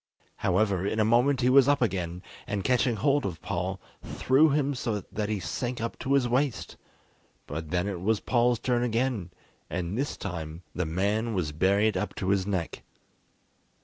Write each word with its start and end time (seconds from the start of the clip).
However, 0.37 0.83
in 0.87 0.99
a 0.99 1.05
moment 1.05 1.41
he 1.41 1.49
was 1.51 1.67
up 1.67 1.79
again, 1.79 2.23
and 2.47 2.63
catching 2.63 2.95
hold 2.95 3.23
of 3.23 3.39
Paul, 3.43 3.79
threw 4.03 4.49
him 4.49 4.73
so 4.73 5.01
that 5.11 5.29
he 5.29 5.39
sank 5.39 5.79
up 5.79 5.99
to 5.99 6.13
his 6.13 6.27
waist; 6.27 6.75
but 7.45 7.69
then 7.69 7.87
it 7.87 8.01
was 8.01 8.19
Paul's 8.19 8.57
turn 8.57 8.81
again, 8.81 9.29
and 9.69 9.95
this 9.95 10.17
time 10.17 10.63
the 10.73 10.87
man 10.87 11.35
was 11.35 11.51
buried 11.51 11.95
up 11.97 12.15
to 12.15 12.29
his 12.29 12.47
neck. 12.47 12.81